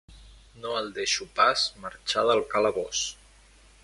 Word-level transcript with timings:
No 0.61 0.71
el 0.77 0.87
deixo 0.95 1.27
pas 1.39 1.65
marxar 1.83 2.23
del 2.31 2.41
calabós. 2.55 3.03